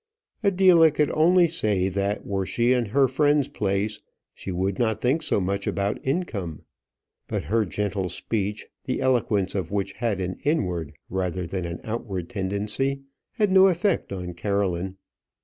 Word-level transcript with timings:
Adela 0.41 0.89
could 0.89 1.11
only 1.11 1.47
say 1.47 1.87
that 1.87 2.25
were 2.25 2.43
she 2.43 2.73
in 2.73 2.85
her 2.87 3.07
friend's 3.07 3.47
place 3.47 3.99
she 4.33 4.51
would 4.51 4.79
not 4.79 4.99
think 4.99 5.21
so 5.21 5.39
much 5.39 5.67
about 5.67 5.99
income; 6.03 6.63
but 7.27 7.43
her 7.43 7.65
gentle 7.65 8.09
speech, 8.09 8.65
the 8.85 8.99
eloquence 8.99 9.53
of 9.53 9.69
which 9.69 9.93
had 9.93 10.19
an 10.19 10.39
inward, 10.43 10.91
rather 11.07 11.45
than 11.45 11.65
an 11.65 11.79
outward 11.83 12.31
tendency, 12.31 13.03
had 13.33 13.51
no 13.51 13.67
effect 13.67 14.11
on 14.11 14.33
Caroline. 14.33 14.97